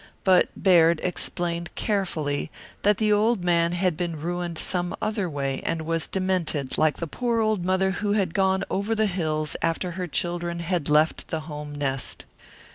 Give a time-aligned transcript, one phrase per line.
[0.23, 2.49] But Baird explained carefully
[2.81, 7.05] that the old man had been ruined some other way, and was demented, like the
[7.05, 11.41] poor old mother who had gone over the hills after her children had left the
[11.41, 12.25] home nest.